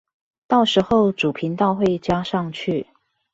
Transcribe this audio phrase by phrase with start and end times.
[0.47, 2.87] 到時候主頻道會加上去